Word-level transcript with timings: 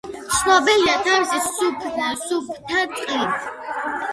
ცნობილია 0.35 0.95
თავისი 1.07 1.41
სუფთა 1.49 2.09
წყლით. 2.23 3.49